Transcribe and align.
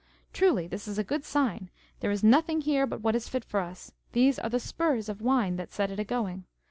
Truly 0.33 0.65
this 0.65 0.87
is 0.87 0.97
a 0.97 1.03
good 1.03 1.23
sign; 1.23 1.69
there 1.99 2.09
is 2.09 2.23
nothing 2.23 2.61
here 2.61 2.87
but 2.87 3.01
what 3.01 3.13
is 3.15 3.29
fit 3.29 3.45
for 3.45 3.59
us; 3.59 3.91
these 4.13 4.39
are 4.39 4.49
the 4.49 4.59
spurs 4.59 5.07
of 5.09 5.21
wine, 5.21 5.57
that 5.57 5.71
set 5.71 5.91
it 5.91 5.99
a 5.99 6.03
going. 6.03 6.45